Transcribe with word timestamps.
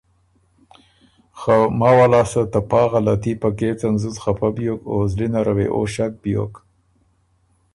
خه 1.39 1.55
ماوه 1.79 2.05
لاسته 2.13 2.41
ته 2.53 2.59
پا 2.71 2.81
غلطي 2.91 3.33
په 3.41 3.49
کېڅن 3.59 3.93
زُت 4.01 4.17
خپۀ 4.23 4.49
بیوک 4.55 4.81
او 4.91 4.97
زلی 5.11 5.27
نره 5.33 5.53
وې 5.57 5.67
او 5.75 5.81
ݭک 5.93 6.13
بیوک 6.23 6.53